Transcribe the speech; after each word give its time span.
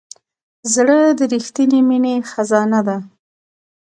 زړه 0.73 0.97
د 1.17 1.19
رښتینې 1.33 1.79
مینې 1.89 2.13
خزانه 2.31 2.79
ده. 2.87 2.97